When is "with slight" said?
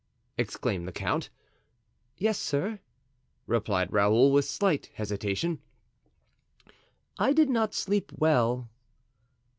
4.31-4.87